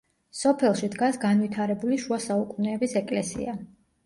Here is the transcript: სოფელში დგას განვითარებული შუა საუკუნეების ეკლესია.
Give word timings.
სოფელში 0.37 0.87
დგას 0.95 1.19
განვითარებული 1.25 2.01
შუა 2.07 2.19
საუკუნეების 2.25 2.97
ეკლესია. 3.05 3.57